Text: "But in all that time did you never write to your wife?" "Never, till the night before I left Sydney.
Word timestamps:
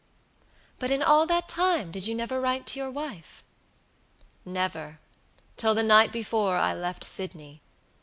"But 0.79 0.89
in 0.89 1.03
all 1.03 1.27
that 1.27 1.47
time 1.47 1.91
did 1.91 2.07
you 2.07 2.15
never 2.15 2.41
write 2.41 2.65
to 2.65 2.79
your 2.79 2.89
wife?" 2.89 3.43
"Never, 4.43 4.99
till 5.57 5.75
the 5.75 5.83
night 5.83 6.11
before 6.11 6.57
I 6.57 6.73
left 6.73 7.03
Sydney. 7.03 7.61